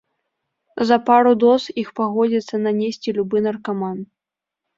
[0.91, 4.03] За пару доз іх пагодзіцца нанесці любы наркаман.